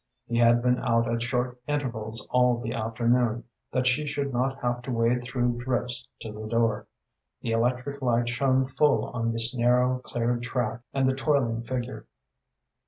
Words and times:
He 0.25 0.39
had 0.39 0.63
been 0.63 0.79
out 0.79 1.07
at 1.07 1.21
short 1.21 1.59
intervals 1.67 2.27
all 2.31 2.57
the 2.57 2.73
afternoon, 2.73 3.43
that 3.71 3.85
she 3.85 4.07
should 4.07 4.33
not 4.33 4.59
have 4.63 4.81
to 4.81 4.91
wade 4.91 5.23
through 5.23 5.59
drifts 5.63 6.07
to 6.21 6.31
the 6.31 6.47
door. 6.47 6.87
The 7.41 7.51
electric 7.51 8.01
light 8.01 8.27
shone 8.27 8.65
full 8.65 9.05
on 9.09 9.31
this 9.31 9.53
narrow, 9.53 9.99
cleared 9.99 10.41
track 10.41 10.79
and 10.91 11.07
the 11.07 11.13
toiling 11.13 11.61
figure. 11.61 12.07